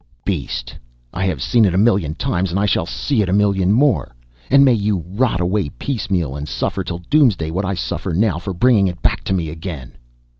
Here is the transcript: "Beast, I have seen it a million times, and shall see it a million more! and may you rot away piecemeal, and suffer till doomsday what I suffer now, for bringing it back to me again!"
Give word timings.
"Beast, 0.25 0.73
I 1.13 1.25
have 1.25 1.43
seen 1.43 1.63
it 1.63 1.75
a 1.75 1.77
million 1.77 2.15
times, 2.15 2.51
and 2.51 2.67
shall 2.67 2.87
see 2.87 3.21
it 3.21 3.29
a 3.29 3.33
million 3.33 3.71
more! 3.71 4.15
and 4.49 4.65
may 4.65 4.73
you 4.73 5.05
rot 5.05 5.39
away 5.39 5.69
piecemeal, 5.77 6.35
and 6.35 6.49
suffer 6.49 6.83
till 6.83 7.03
doomsday 7.11 7.51
what 7.51 7.65
I 7.65 7.75
suffer 7.75 8.11
now, 8.11 8.39
for 8.39 8.51
bringing 8.51 8.87
it 8.87 9.03
back 9.03 9.23
to 9.25 9.33
me 9.33 9.49
again!" 9.49 9.91